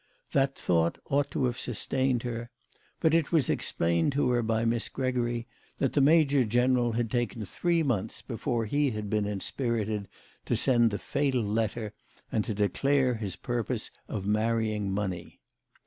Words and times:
That 0.31 0.55
thought 0.57 0.97
ought 1.11 1.29
to 1.29 1.45
have 1.45 1.59
sustained 1.59 2.23
her; 2.23 2.49
but 2.99 3.13
it 3.13 3.31
was 3.31 3.51
explained 3.51 4.13
to 4.13 4.31
her 4.31 4.41
by 4.41 4.65
Miss 4.65 4.89
Gregory 4.89 5.45
that 5.77 5.93
the 5.93 6.01
major 6.01 6.43
general 6.43 6.93
had 6.93 7.11
taken 7.11 7.45
three 7.45 7.83
months 7.83 8.23
before 8.23 8.65
he 8.65 8.89
had 8.89 9.11
been 9.11 9.27
inspirited 9.27 10.07
to 10.45 10.55
send 10.55 10.89
the 10.89 10.97
fatal 10.97 11.43
letter, 11.43 11.93
and 12.31 12.43
to 12.45 12.55
declare 12.55 13.13
his 13.13 13.35
purpose 13.35 13.91
of 14.07 14.25
marrying 14.25 14.89
money. 14.89 15.39